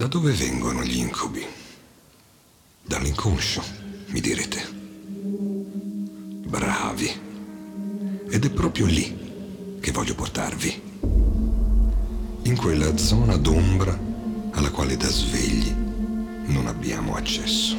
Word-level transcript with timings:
Da 0.00 0.06
dove 0.06 0.32
vengono 0.32 0.82
gli 0.82 0.96
incubi? 0.96 1.44
Dall'inconscio, 2.82 3.62
mi 4.06 4.20
direte. 4.22 4.66
Bravi. 6.46 7.10
Ed 8.30 8.42
è 8.46 8.48
proprio 8.48 8.86
lì 8.86 9.78
che 9.78 9.92
voglio 9.92 10.14
portarvi. 10.14 10.82
In 12.44 12.56
quella 12.56 12.96
zona 12.96 13.36
d'ombra 13.36 13.98
alla 14.52 14.70
quale 14.70 14.96
da 14.96 15.06
svegli 15.06 15.70
non 16.46 16.66
abbiamo 16.66 17.14
accesso. 17.14 17.76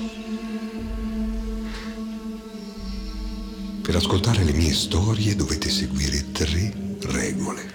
Per 3.82 3.96
ascoltare 3.96 4.44
le 4.44 4.54
mie 4.54 4.76
storie 4.76 5.36
dovete 5.36 5.72
seguire 5.72 6.32
tre 6.32 6.72
regole. 7.00 7.74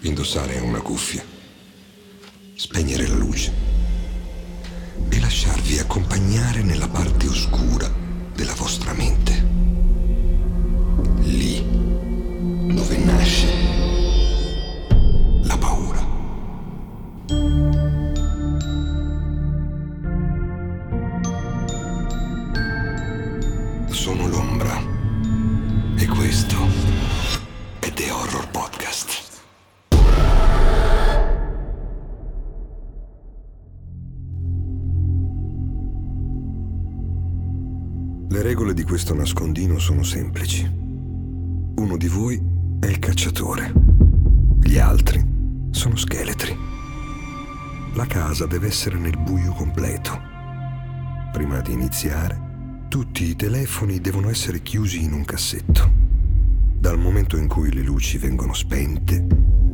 Indossare 0.00 0.58
una 0.60 0.80
cuffia, 0.80 1.33
spegnere 2.56 3.08
la 3.08 3.16
luce 3.16 3.52
e 5.08 5.20
lasciarvi 5.20 5.78
accompagnare 5.78 6.62
nella 6.62 6.88
parte 6.88 7.26
oscura 7.26 7.92
della 8.32 8.54
vostra 8.54 8.92
mente. 8.92 9.63
Le 38.26 38.42
regole 38.42 38.74
di 38.74 38.82
questo 38.82 39.14
nascondino 39.14 39.78
sono 39.78 40.02
semplici. 40.02 40.64
Uno 40.64 41.96
di 41.96 42.08
voi 42.08 42.40
è 42.80 42.86
il 42.86 42.98
cacciatore, 42.98 43.72
gli 44.60 44.78
altri 44.78 45.22
sono 45.70 45.94
scheletri. 45.96 46.56
La 47.94 48.06
casa 48.06 48.46
deve 48.46 48.68
essere 48.68 48.98
nel 48.98 49.18
buio 49.18 49.52
completo. 49.52 50.20
Prima 51.32 51.60
di 51.60 51.72
iniziare, 51.72 52.86
tutti 52.88 53.24
i 53.24 53.36
telefoni 53.36 54.00
devono 54.00 54.30
essere 54.30 54.62
chiusi 54.62 55.02
in 55.02 55.12
un 55.12 55.24
cassetto. 55.24 55.90
Dal 56.78 56.98
momento 56.98 57.36
in 57.36 57.46
cui 57.46 57.72
le 57.72 57.82
luci 57.82 58.18
vengono 58.18 58.54
spente, 58.54 59.26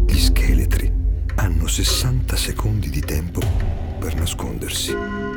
gli 0.07 0.19
scheletri 0.19 0.93
hanno 1.37 1.67
60 1.67 2.37
secondi 2.37 2.91
di 2.91 3.01
tempo 3.01 3.41
per 3.99 4.15
nascondersi. 4.17 5.30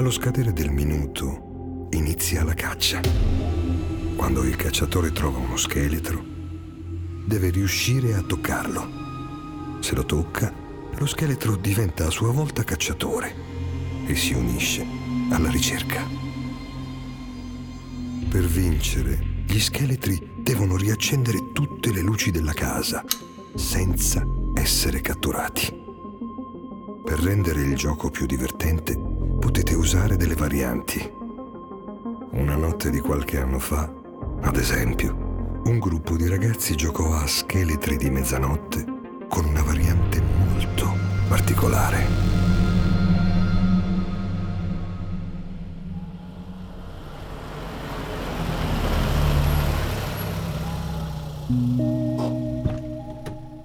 Allo 0.00 0.10
scadere 0.10 0.54
del 0.54 0.70
minuto 0.70 1.88
inizia 1.90 2.42
la 2.42 2.54
caccia. 2.54 3.02
Quando 4.16 4.44
il 4.44 4.56
cacciatore 4.56 5.12
trova 5.12 5.36
uno 5.36 5.58
scheletro, 5.58 6.24
deve 7.26 7.50
riuscire 7.50 8.14
a 8.14 8.22
toccarlo. 8.22 9.78
Se 9.80 9.94
lo 9.94 10.06
tocca, 10.06 10.50
lo 10.96 11.04
scheletro 11.04 11.54
diventa 11.54 12.06
a 12.06 12.10
sua 12.10 12.32
volta 12.32 12.64
cacciatore 12.64 13.34
e 14.06 14.16
si 14.16 14.32
unisce 14.32 14.86
alla 15.28 15.50
ricerca. 15.50 16.02
Per 18.26 18.46
vincere, 18.46 19.44
gli 19.46 19.60
scheletri 19.60 20.30
devono 20.38 20.78
riaccendere 20.78 21.50
tutte 21.52 21.92
le 21.92 22.00
luci 22.00 22.30
della 22.30 22.54
casa 22.54 23.04
senza 23.54 24.26
essere 24.54 25.02
catturati. 25.02 25.78
Per 27.04 27.18
rendere 27.18 27.60
il 27.60 27.76
gioco 27.76 28.08
più 28.08 28.24
divertente, 28.24 29.09
potete 29.40 29.74
usare 29.74 30.16
delle 30.16 30.34
varianti. 30.34 31.00
Una 32.32 32.56
notte 32.56 32.90
di 32.90 33.00
qualche 33.00 33.38
anno 33.38 33.58
fa, 33.58 33.90
ad 34.42 34.56
esempio, 34.56 35.62
un 35.64 35.78
gruppo 35.78 36.16
di 36.16 36.28
ragazzi 36.28 36.76
giocò 36.76 37.14
a 37.14 37.26
scheletri 37.26 37.96
di 37.96 38.10
mezzanotte 38.10 38.84
con 39.28 39.46
una 39.46 39.62
variante 39.62 40.20
molto 40.20 40.94
particolare. 41.26 42.06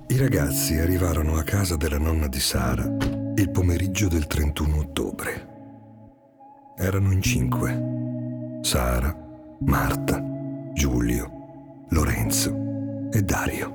I 0.07 0.17
ragazzi 0.17 0.75
arrivarono 0.77 1.35
a 1.35 1.43
casa 1.43 1.75
della 1.75 1.99
nonna 1.99 2.27
di 2.27 2.39
Sara 2.39 2.87
il 3.37 3.49
pomeriggio 3.51 4.07
del 4.07 4.27
31 4.27 4.77
ottobre. 4.77 5.54
Erano 6.77 7.13
in 7.13 7.21
cinque. 7.21 8.59
Sara, 8.61 9.15
Marta, 9.61 10.21
Giulio, 10.73 11.85
Lorenzo 11.89 13.09
e 13.13 13.21
Dario. 13.21 13.73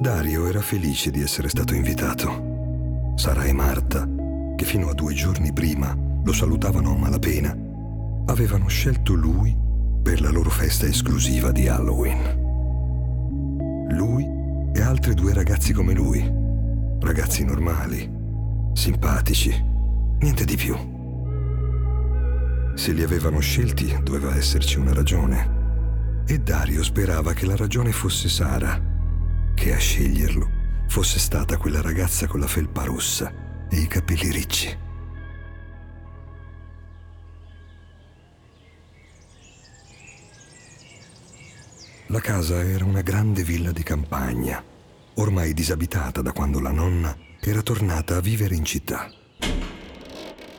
Dario 0.00 0.48
era 0.48 0.60
felice 0.60 1.12
di 1.12 1.22
essere 1.22 1.48
stato 1.48 1.72
invitato. 1.74 3.12
Sara 3.14 3.44
e 3.44 3.52
Marta, 3.52 4.08
che 4.56 4.64
fino 4.64 4.88
a 4.88 4.94
due 4.94 5.14
giorni 5.14 5.52
prima 5.52 5.96
lo 6.24 6.32
salutavano 6.32 6.94
a 6.94 6.98
malapena, 6.98 7.56
avevano 8.26 8.66
scelto 8.66 9.14
lui 9.14 9.56
per 10.02 10.20
la 10.20 10.30
loro 10.30 10.50
festa 10.50 10.86
esclusiva 10.86 11.52
di 11.52 11.68
Halloween. 11.68 12.40
Lui 13.90 14.28
e 14.74 14.80
altri 14.80 15.14
due 15.14 15.32
ragazzi 15.32 15.72
come 15.72 15.94
lui, 15.94 16.28
ragazzi 16.98 17.44
normali, 17.44 18.10
simpatici, 18.72 19.54
niente 20.18 20.44
di 20.44 20.56
più. 20.56 20.91
Se 22.74 22.92
li 22.92 23.02
avevano 23.02 23.40
scelti 23.40 23.98
doveva 24.02 24.34
esserci 24.34 24.78
una 24.78 24.94
ragione. 24.94 26.24
E 26.26 26.38
Dario 26.38 26.82
sperava 26.82 27.32
che 27.34 27.46
la 27.46 27.56
ragione 27.56 27.92
fosse 27.92 28.28
Sara, 28.28 28.80
che 29.54 29.74
a 29.74 29.78
sceglierlo 29.78 30.50
fosse 30.88 31.18
stata 31.18 31.56
quella 31.56 31.80
ragazza 31.80 32.26
con 32.26 32.40
la 32.40 32.46
felpa 32.46 32.84
rossa 32.84 33.66
e 33.68 33.76
i 33.76 33.86
capelli 33.86 34.30
ricci. 34.30 34.78
La 42.08 42.20
casa 42.20 42.62
era 42.62 42.84
una 42.84 43.00
grande 43.00 43.42
villa 43.42 43.72
di 43.72 43.82
campagna, 43.82 44.62
ormai 45.14 45.54
disabitata 45.54 46.20
da 46.20 46.32
quando 46.32 46.60
la 46.60 46.72
nonna 46.72 47.16
era 47.40 47.62
tornata 47.62 48.16
a 48.16 48.20
vivere 48.20 48.54
in 48.54 48.64
città. 48.64 49.10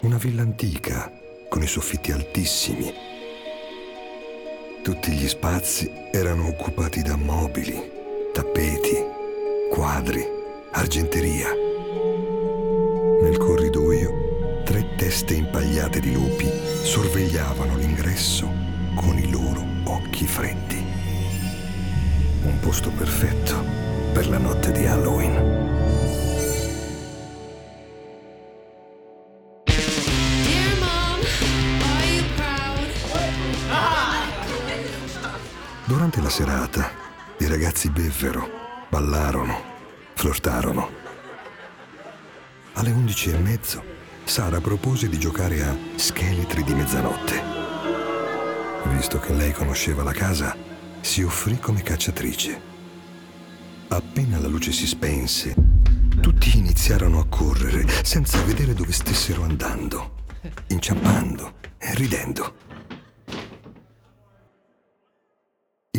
Una 0.01 0.18
villa 0.18 0.41
antica, 0.41 1.12
con 1.53 1.61
i 1.61 1.67
soffitti 1.67 2.11
altissimi. 2.11 2.91
Tutti 4.81 5.11
gli 5.11 5.27
spazi 5.27 5.87
erano 6.11 6.47
occupati 6.47 7.03
da 7.03 7.15
mobili, 7.15 7.91
tappeti, 8.33 8.97
quadri, 9.69 10.25
argenteria. 10.71 11.49
Nel 13.21 13.37
corridoio, 13.37 14.63
tre 14.65 14.95
teste 14.95 15.35
impagliate 15.35 15.99
di 15.99 16.13
lupi 16.13 16.49
sorvegliavano 16.81 17.77
l'ingresso 17.77 18.51
con 18.95 19.15
i 19.19 19.29
loro 19.29 19.63
occhi 19.83 20.25
freddi. 20.25 20.83
Un 22.45 22.59
posto 22.61 22.89
perfetto 22.89 23.63
per 24.11 24.27
la 24.27 24.39
notte 24.39 24.71
di 24.71 24.87
Halloween. 24.87 25.72
Durante 36.13 36.21
la 36.21 36.30
serata, 36.45 36.92
i 37.39 37.48
ragazzi 37.48 37.89
bevvero, 37.89 38.48
ballarono, 38.88 39.60
flirtarono. 40.13 40.88
Alle 42.74 42.92
undici 42.92 43.31
e 43.31 43.38
mezzo, 43.39 43.83
Sara 44.24 44.62
propose 44.62 45.10
di 45.10 45.18
giocare 45.18 45.63
a 45.63 45.75
scheletri 45.95 46.63
di 46.63 46.75
mezzanotte. 46.75 47.42
Visto 48.95 49.18
che 49.18 49.33
lei 49.33 49.54
conosceva 49.54 50.04
la 50.04 50.12
casa, 50.12 50.56
si 51.01 51.24
offrì 51.24 51.57
come 51.57 51.81
cacciatrice. 51.81 52.62
Appena 53.88 54.38
la 54.38 54.48
luce 54.48 54.71
si 54.71 54.86
spense, 54.86 55.56
tutti 56.21 56.56
iniziarono 56.56 57.21
a 57.21 57.25
correre 57.27 57.88
senza 58.04 58.39
vedere 58.44 58.75
dove 58.75 58.92
stessero 58.92 59.42
andando, 59.42 60.25
inciampando 60.68 61.56
e 61.80 61.95
ridendo. 61.95 62.62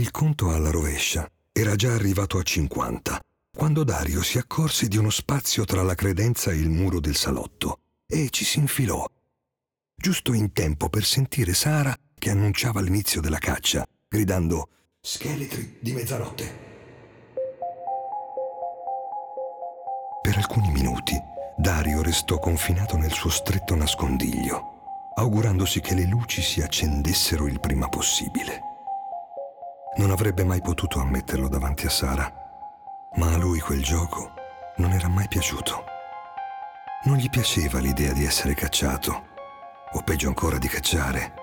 Il 0.04 0.10
conto 0.10 0.50
alla 0.50 0.68
rovescia 0.68 1.26
era 1.50 1.76
già 1.76 1.94
arrivato 1.94 2.36
a 2.36 2.42
50 2.42 3.18
quando 3.56 3.84
Dario 3.84 4.22
si 4.22 4.36
accorse 4.36 4.86
di 4.86 4.98
uno 4.98 5.08
spazio 5.08 5.64
tra 5.64 5.82
la 5.82 5.94
credenza 5.94 6.50
e 6.50 6.56
il 6.56 6.68
muro 6.68 7.00
del 7.00 7.16
salotto 7.16 7.78
e 8.06 8.28
ci 8.28 8.44
si 8.44 8.58
infilò, 8.58 9.02
giusto 9.96 10.34
in 10.34 10.52
tempo 10.52 10.90
per 10.90 11.06
sentire 11.06 11.54
Sara 11.54 11.96
che 12.18 12.28
annunciava 12.28 12.82
l'inizio 12.82 13.22
della 13.22 13.38
caccia, 13.38 13.86
gridando 14.06 14.68
Scheletri 15.00 15.78
di 15.80 15.92
mezzanotte. 15.94 16.58
Per 20.20 20.36
alcuni 20.36 20.70
minuti 20.70 21.18
Dario 21.56 22.02
restò 22.02 22.38
confinato 22.38 22.98
nel 22.98 23.12
suo 23.12 23.30
stretto 23.30 23.74
nascondiglio, 23.74 24.82
augurandosi 25.14 25.80
che 25.80 25.94
le 25.94 26.04
luci 26.04 26.42
si 26.42 26.60
accendessero 26.60 27.46
il 27.46 27.58
prima 27.58 27.88
possibile. 27.88 28.72
Non 29.96 30.10
avrebbe 30.10 30.42
mai 30.42 30.60
potuto 30.60 30.98
ammetterlo 30.98 31.48
davanti 31.48 31.86
a 31.86 31.90
Sara, 31.90 32.28
ma 33.14 33.32
a 33.32 33.36
lui 33.36 33.60
quel 33.60 33.80
gioco 33.80 34.32
non 34.78 34.90
era 34.90 35.06
mai 35.06 35.28
piaciuto. 35.28 35.84
Non 37.04 37.16
gli 37.16 37.30
piaceva 37.30 37.78
l'idea 37.78 38.12
di 38.12 38.24
essere 38.24 38.54
cacciato, 38.54 39.26
o 39.92 40.02
peggio 40.02 40.26
ancora 40.26 40.58
di 40.58 40.66
cacciare. 40.66 41.34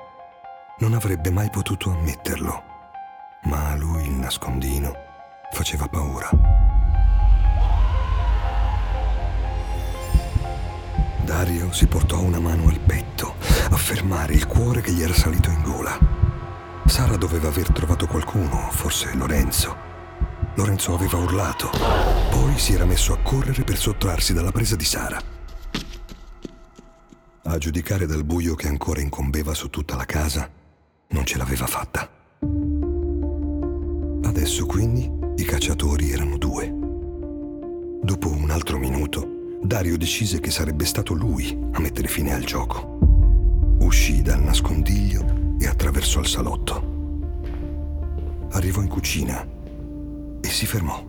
Non 0.80 0.94
avrebbe 0.94 1.30
mai 1.32 1.50
potuto 1.50 1.92
ammetterlo, 1.92 2.64
ma 3.44 3.70
a 3.70 3.76
lui 3.78 4.04
il 4.04 4.16
nascondino 4.16 4.94
faceva 5.52 5.88
paura. 5.88 6.30
Dario 11.24 11.72
si 11.72 11.88
portò 11.88 12.20
una 12.20 12.42
mano 12.42 12.68
al 12.68 12.80
petto 12.82 13.36
a 13.70 13.78
fermare 13.78 14.34
il 14.34 14.46
cuore 14.46 14.82
che 14.82 14.92
gli 14.92 15.02
era 15.02 15.14
salito 15.14 15.50
in 15.50 15.62
gola. 15.62 16.21
Sara 16.92 17.16
doveva 17.16 17.48
aver 17.48 17.72
trovato 17.72 18.06
qualcuno, 18.06 18.68
forse 18.70 19.16
Lorenzo. 19.16 19.74
Lorenzo 20.56 20.94
aveva 20.94 21.20
urlato, 21.20 21.70
poi 22.30 22.60
si 22.60 22.74
era 22.74 22.84
messo 22.84 23.14
a 23.14 23.18
correre 23.24 23.64
per 23.64 23.78
sottrarsi 23.78 24.34
dalla 24.34 24.52
presa 24.52 24.76
di 24.76 24.84
Sara. 24.84 25.18
A 27.44 27.58
giudicare 27.58 28.06
dal 28.06 28.26
buio 28.26 28.56
che 28.56 28.68
ancora 28.68 29.00
incombeva 29.00 29.54
su 29.54 29.70
tutta 29.70 29.96
la 29.96 30.04
casa, 30.04 30.50
non 31.12 31.24
ce 31.24 31.38
l'aveva 31.38 31.66
fatta. 31.66 32.10
Adesso 34.24 34.66
quindi 34.66 35.10
i 35.38 35.46
cacciatori 35.46 36.12
erano 36.12 36.38
due. 36.38 36.68
Dopo 38.04 38.30
un 38.30 38.50
altro 38.50 38.78
minuto, 38.78 39.60
Dario 39.62 39.98
decise 39.98 40.42
che 40.42 40.52
sarebbe 40.52 40.84
stato 40.84 41.14
lui 41.14 41.58
a 41.72 41.80
mettere 41.80 42.10
fine 42.10 42.34
al 42.34 42.44
gioco. 42.44 42.98
Uscì 43.80 44.22
dal 44.22 44.42
nascondiglio 44.42 45.41
e 45.62 45.68
attraversò 45.68 46.20
il 46.20 46.28
salotto. 46.28 46.90
Arrivò 48.50 48.82
in 48.82 48.88
cucina 48.88 49.48
e 50.42 50.50
si 50.50 50.66
fermò. 50.66 51.08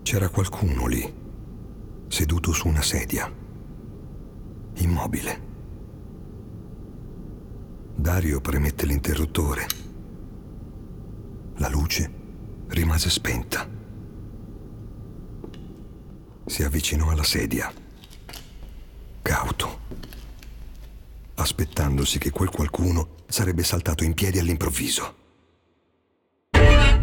C'era 0.00 0.30
qualcuno 0.30 0.86
lì, 0.86 1.14
seduto 2.08 2.52
su 2.52 2.66
una 2.66 2.82
sedia, 2.82 3.30
immobile. 4.76 5.46
Dario 7.94 8.40
premette 8.40 8.86
l'interruttore. 8.86 9.66
La 11.56 11.68
luce 11.68 12.10
rimase 12.68 13.10
spenta 13.10 13.76
si 16.48 16.62
avvicinò 16.62 17.10
alla 17.10 17.24
sedia, 17.24 17.70
cauto, 19.20 19.80
aspettandosi 21.38 22.18
che 22.18 22.30
quel 22.30 22.50
qualcuno 22.50 23.16
sarebbe 23.28 23.62
saltato 23.62 24.04
in 24.04 24.14
piedi 24.14 24.38
all'improvviso. 24.38 25.14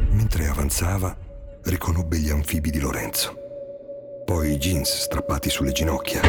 Mentre 0.10 0.48
avanzava, 0.48 1.16
riconobbe 1.64 2.18
gli 2.18 2.30
anfibi 2.30 2.70
di 2.70 2.80
Lorenzo, 2.80 3.34
poi 4.26 4.54
i 4.54 4.58
jeans 4.58 5.02
strappati 5.02 5.50
sulle 5.50 5.72
ginocchia, 5.72 6.22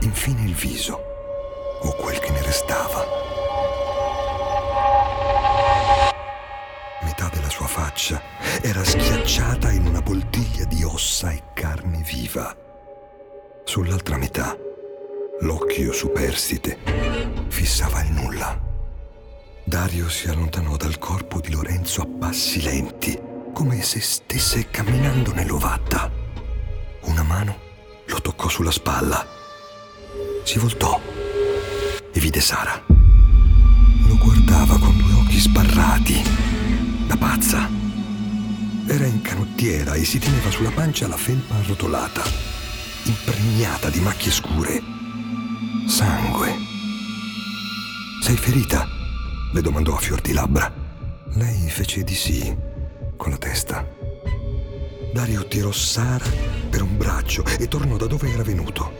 infine 0.00 0.44
il 0.44 0.54
viso, 0.54 1.00
o 1.82 1.94
quel 1.96 2.18
che 2.18 2.30
ne 2.30 2.42
restava. 2.42 3.04
Metà 7.02 7.28
della 7.32 7.50
sua 7.50 7.66
faccia 7.66 8.22
era 8.62 8.84
schiacciata 8.84 9.70
in 9.72 9.86
una 9.86 10.02
poltiglia 10.02 10.64
di 10.64 10.82
ossa 10.84 11.30
e 11.30 11.42
carne 11.52 12.02
viva. 12.02 12.56
Sull'altra 13.64 14.16
metà, 14.16 14.56
l'occhio 15.40 15.92
superstite 15.92 16.78
fissava 17.48 18.02
il 18.02 18.12
nulla. 18.12 18.60
Dario 19.64 20.08
si 20.08 20.28
allontanò 20.28 20.76
dal 20.76 20.98
corpo 20.98 21.40
di 21.40 21.50
Lorenzo 21.50 22.02
a 22.02 22.06
passi 22.06 22.62
lenti, 22.62 23.18
come 23.52 23.82
se 23.82 24.00
stesse 24.00 24.68
camminando 24.70 25.32
nell'ovatta. 25.32 26.10
Una 27.02 27.22
mano 27.22 27.58
lo 28.06 28.20
toccò 28.20 28.48
sulla 28.48 28.70
spalla. 28.70 29.26
Si 30.44 30.58
voltò 30.58 31.00
e 32.12 32.20
vide 32.20 32.40
Sara. 32.40 32.82
Lo 32.86 34.16
guardava 34.18 34.78
con 34.78 34.96
due 34.96 35.12
occhi 35.14 35.38
sbarrati, 35.38 36.22
da 37.06 37.16
pazza. 37.16 37.68
Era 38.86 39.06
in 39.06 39.22
canottiera 39.22 39.94
e 39.94 40.04
si 40.04 40.18
teneva 40.18 40.50
sulla 40.50 40.70
pancia 40.70 41.08
la 41.08 41.16
felpa 41.16 41.54
arrotolata, 41.56 42.22
impregnata 43.04 43.88
di 43.88 44.00
macchie 44.00 44.30
scure. 44.30 44.93
Sangue. 45.86 46.54
Sei 48.22 48.36
ferita? 48.36 48.88
le 49.52 49.60
domandò 49.60 49.94
a 49.94 49.98
fior 49.98 50.20
di 50.20 50.32
labbra. 50.32 50.72
Lei 51.34 51.68
fece 51.68 52.02
di 52.02 52.14
sì, 52.14 52.56
con 53.16 53.30
la 53.30 53.36
testa. 53.36 53.86
Dario 55.12 55.46
tirò 55.46 55.70
Sara 55.70 56.24
per 56.70 56.82
un 56.82 56.96
braccio 56.96 57.44
e 57.58 57.68
tornò 57.68 57.96
da 57.96 58.06
dove 58.06 58.32
era 58.32 58.42
venuto, 58.42 58.92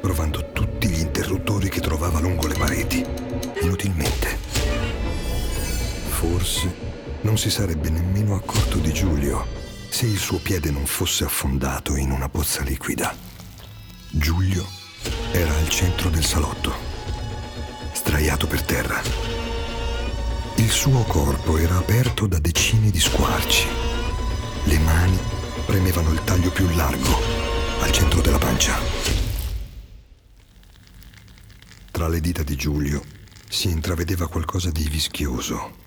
provando 0.00 0.52
tutti 0.52 0.88
gli 0.88 1.00
interruttori 1.00 1.68
che 1.68 1.80
trovava 1.80 2.20
lungo 2.20 2.46
le 2.46 2.54
pareti, 2.54 3.04
inutilmente. 3.62 4.38
Forse 6.08 6.74
non 7.22 7.36
si 7.36 7.50
sarebbe 7.50 7.90
nemmeno 7.90 8.36
accorto 8.36 8.78
di 8.78 8.92
Giulio 8.92 9.46
se 9.90 10.06
il 10.06 10.18
suo 10.18 10.38
piede 10.38 10.70
non 10.70 10.86
fosse 10.86 11.24
affondato 11.24 11.96
in 11.96 12.10
una 12.10 12.28
pozza 12.28 12.62
liquida. 12.62 13.14
Giulio 14.10 14.82
era 15.32 15.54
al 15.56 15.68
centro 15.68 16.10
del 16.10 16.24
salotto, 16.24 16.72
straiato 17.92 18.46
per 18.46 18.62
terra. 18.62 19.00
Il 20.56 20.70
suo 20.70 21.02
corpo 21.04 21.56
era 21.58 21.76
aperto 21.76 22.26
da 22.26 22.38
decine 22.38 22.90
di 22.90 23.00
squarci. 23.00 23.66
Le 24.64 24.78
mani 24.78 25.18
premevano 25.66 26.12
il 26.12 26.22
taglio 26.24 26.50
più 26.50 26.68
largo, 26.74 27.16
al 27.80 27.90
centro 27.90 28.20
della 28.20 28.38
pancia. 28.38 28.76
Tra 31.90 32.08
le 32.08 32.20
dita 32.20 32.42
di 32.42 32.56
Giulio 32.56 33.02
si 33.48 33.68
intravedeva 33.68 34.28
qualcosa 34.28 34.70
di 34.70 34.88
vischioso 34.88 35.82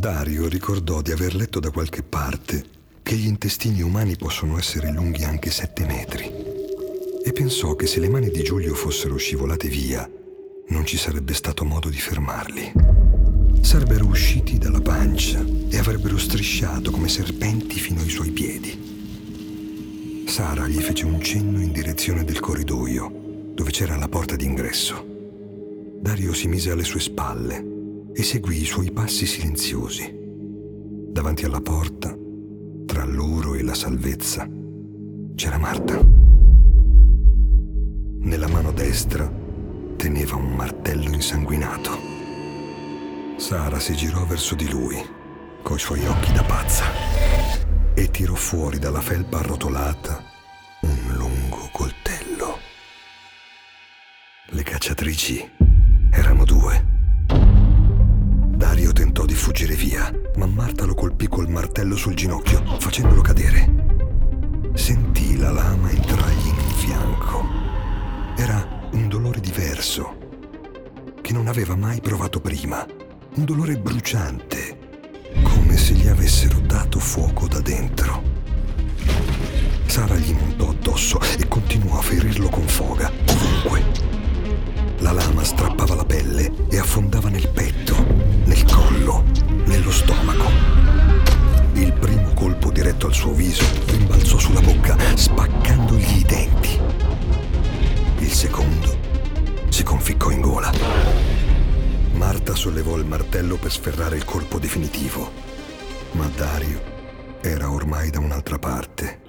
Dario 0.00 0.48
ricordò 0.48 1.02
di 1.02 1.12
aver 1.12 1.34
letto 1.34 1.60
da 1.60 1.70
qualche 1.70 2.02
parte 2.02 2.64
che 3.10 3.16
gli 3.16 3.26
intestini 3.26 3.82
umani 3.82 4.14
possono 4.14 4.56
essere 4.56 4.92
lunghi 4.92 5.24
anche 5.24 5.50
sette 5.50 5.84
metri 5.84 6.30
e 7.24 7.32
pensò 7.32 7.74
che 7.74 7.88
se 7.88 7.98
le 7.98 8.08
mani 8.08 8.30
di 8.30 8.44
Giulio 8.44 8.72
fossero 8.72 9.16
scivolate 9.16 9.66
via, 9.66 10.08
non 10.68 10.86
ci 10.86 10.96
sarebbe 10.96 11.34
stato 11.34 11.64
modo 11.64 11.88
di 11.88 11.98
fermarli. 11.98 12.72
Sarebbero 13.62 14.06
usciti 14.06 14.58
dalla 14.58 14.80
pancia 14.80 15.44
e 15.68 15.76
avrebbero 15.76 16.16
strisciato 16.18 16.92
come 16.92 17.08
serpenti 17.08 17.80
fino 17.80 18.00
ai 18.00 18.08
suoi 18.08 18.30
piedi. 18.30 20.24
Sara 20.28 20.68
gli 20.68 20.80
fece 20.80 21.04
un 21.04 21.20
cenno 21.20 21.60
in 21.60 21.72
direzione 21.72 22.22
del 22.22 22.38
corridoio, 22.38 23.52
dove 23.54 23.72
c'era 23.72 23.96
la 23.96 24.08
porta 24.08 24.36
d'ingresso. 24.36 25.04
Dario 26.00 26.32
si 26.32 26.46
mise 26.46 26.70
alle 26.70 26.84
sue 26.84 27.00
spalle 27.00 28.10
e 28.12 28.22
seguì 28.22 28.60
i 28.60 28.66
suoi 28.66 28.92
passi 28.92 29.26
silenziosi. 29.26 30.16
Davanti 31.10 31.44
alla 31.44 31.60
porta, 31.60 32.16
tra 32.90 33.04
loro 33.04 33.54
e 33.54 33.62
la 33.62 33.72
salvezza, 33.72 34.48
c'era 35.36 35.58
Marta. 35.58 35.96
Nella 38.18 38.48
mano 38.48 38.72
destra 38.72 39.32
teneva 39.94 40.34
un 40.34 40.56
martello 40.56 41.12
insanguinato. 41.12 41.96
Sara 43.36 43.78
si 43.78 43.94
girò 43.94 44.24
verso 44.24 44.56
di 44.56 44.68
lui, 44.68 44.96
coi 45.62 45.78
suoi 45.78 46.04
occhi 46.04 46.32
da 46.32 46.42
pazza, 46.42 46.86
e 47.94 48.10
tirò 48.10 48.34
fuori 48.34 48.80
dalla 48.80 49.00
felpa 49.00 49.38
arrotolata 49.38 50.24
un 50.80 51.14
lungo 51.14 51.68
coltello. 51.70 52.58
Le 54.46 54.62
cacciatrici 54.64 55.59
fuggire 59.50 59.74
via, 59.74 60.12
ma 60.36 60.46
Marta 60.46 60.84
lo 60.84 60.94
colpì 60.94 61.26
col 61.26 61.48
martello 61.48 61.96
sul 61.96 62.14
ginocchio, 62.14 62.62
facendolo 62.78 63.20
cadere. 63.20 63.68
Sentì 64.74 65.36
la 65.36 65.50
lama 65.50 65.90
entrargli 65.90 66.46
in 66.46 66.74
fianco. 66.76 67.44
Era 68.36 68.88
un 68.92 69.08
dolore 69.08 69.40
diverso, 69.40 70.16
che 71.20 71.32
non 71.32 71.48
aveva 71.48 71.74
mai 71.74 72.00
provato 72.00 72.38
prima. 72.40 72.86
Un 73.34 73.44
dolore 73.44 73.76
bruciante, 73.76 74.78
come 75.42 75.76
se 75.76 75.94
gli 75.94 76.06
avessero 76.06 76.60
dato 76.60 77.00
fuoco 77.00 77.48
da 77.48 77.58
dentro. 77.58 78.22
Sara 79.86 80.14
gli 80.14 80.32
montò 80.32 80.68
addosso 80.68 81.18
e 81.36 81.48
continuò 81.48 81.98
a 81.98 82.02
ferirlo 82.02 82.48
con 82.50 82.68
foga, 82.68 83.10
ovunque. 83.26 83.82
La 84.98 85.10
lama 85.10 85.42
strappava 85.42 85.96
la 85.96 86.04
pelle 86.04 86.52
e 86.70 86.78
affondava 86.78 87.28
nel 87.28 87.48
petto, 87.48 88.29
nel 88.44 88.64
collo, 88.64 89.24
nello 89.66 89.90
stomaco. 89.90 90.70
suo 93.20 93.34
viso 93.34 93.64
rimbalzò 93.84 94.38
sulla 94.38 94.62
bocca, 94.62 94.96
spaccandogli 95.14 96.20
i 96.20 96.24
denti. 96.24 96.80
Il 98.20 98.32
secondo 98.32 98.98
si 99.68 99.82
conficcò 99.82 100.30
in 100.30 100.40
gola. 100.40 100.72
Marta 102.12 102.54
sollevò 102.54 102.96
il 102.96 103.04
martello 103.04 103.56
per 103.56 103.70
sferrare 103.70 104.16
il 104.16 104.24
colpo 104.24 104.58
definitivo, 104.58 105.30
ma 106.12 106.30
Dario 106.34 106.80
era 107.42 107.70
ormai 107.70 108.08
da 108.08 108.20
un'altra 108.20 108.58
parte, 108.58 109.20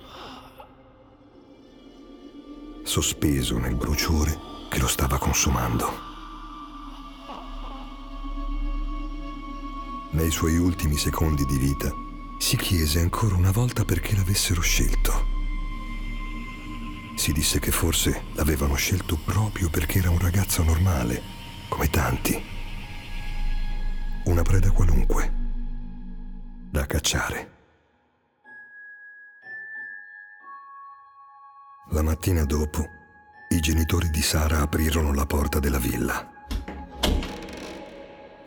sospeso 2.83 3.57
nel 3.57 3.75
bruciore 3.75 4.37
che 4.69 4.79
lo 4.79 4.87
stava 4.87 5.17
consumando. 5.17 6.10
Nei 10.13 10.29
suoi 10.29 10.57
ultimi 10.57 10.97
secondi 10.97 11.45
di 11.45 11.57
vita 11.57 11.89
si 12.37 12.57
chiese 12.57 12.99
ancora 12.99 13.35
una 13.35 13.51
volta 13.51 13.85
perché 13.85 14.13
l'avessero 14.13 14.59
scelto. 14.59 15.25
Si 17.15 17.31
disse 17.31 17.59
che 17.59 17.71
forse 17.71 18.25
l'avevano 18.33 18.75
scelto 18.75 19.17
proprio 19.23 19.69
perché 19.69 19.99
era 19.99 20.09
un 20.09 20.19
ragazzo 20.19 20.63
normale, 20.63 21.21
come 21.69 21.89
tanti. 21.89 22.43
Una 24.25 24.41
preda 24.41 24.69
qualunque, 24.71 25.33
da 26.69 26.85
cacciare. 26.85 27.51
La 31.91 32.01
mattina 32.01 32.43
dopo, 32.43 32.85
i 33.47 33.61
genitori 33.61 34.09
di 34.09 34.21
Sara 34.21 34.59
aprirono 34.59 35.13
la 35.13 35.25
porta 35.25 35.59
della 35.59 35.79
villa. 35.79 36.29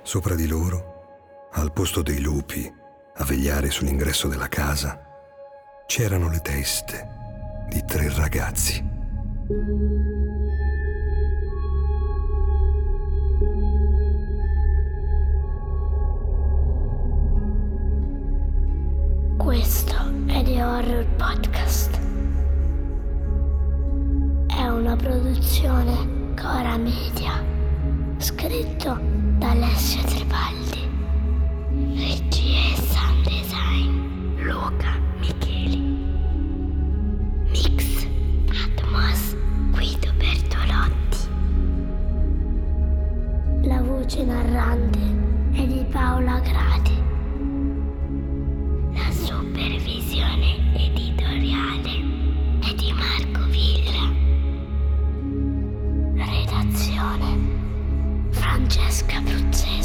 Sopra 0.03 0.35
di 0.35 0.47
loro 0.47 0.94
al 1.57 1.73
posto 1.73 2.03
dei 2.03 2.21
lupi, 2.21 2.73
a 3.17 3.25
vegliare 3.25 3.71
sull'ingresso 3.71 4.27
della 4.29 4.49
casa, 4.49 5.01
c'erano 5.87 6.29
le 6.29 6.41
teste 6.41 7.09
di 7.69 7.85
tre 7.85 8.13
ragazzi. 8.15 8.93
Questo 19.37 19.95
è 20.27 20.43
The 20.43 20.63
Horror 20.63 21.07
Podcast. 21.17 22.01
È 24.49 24.67
una 24.67 24.97
produzione 24.97 26.35
Cora 26.35 26.77
Media. 26.79 27.43
Scritto 28.19 28.99
da 29.39 29.55
Regia 31.97 32.73
e 32.73 32.77
sound 32.77 33.23
design 33.29 34.43
Luca 34.43 34.99
Micheli. 35.21 35.79
Mix 37.51 38.09
Atmos 38.51 39.37
Guido 39.71 40.13
Bertolotti. 40.19 41.29
La 43.63 43.81
voce 43.83 44.25
narrante 44.25 44.99
è 45.53 45.67
di 45.67 45.85
Paola 45.93 46.41
Grati. 46.41 47.01
La 48.93 49.11
supervisione 49.13 50.75
editoriale 50.75 51.93
è 52.61 52.75
di 52.75 52.93
Marco 52.93 53.47
Villa. 53.51 54.13
Redazione 56.25 57.39
Francesca 58.31 59.21
Bruzzese. 59.21 59.84